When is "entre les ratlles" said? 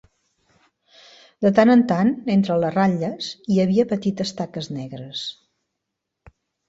2.35-3.29